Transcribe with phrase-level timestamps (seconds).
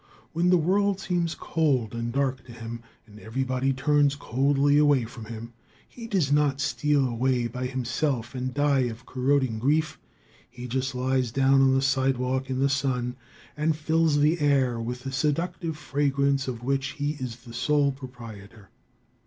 [0.33, 5.25] When the world seems cold and dark to him, and everybody turns coldly away from
[5.25, 5.53] him,
[5.87, 9.99] he does not steal away by himself and die of corroding grief;
[10.49, 13.15] he just lies down on the sidewalk in the sun
[13.55, 18.71] and fills the air with the seductive fragrance of which he is the sole proprietor.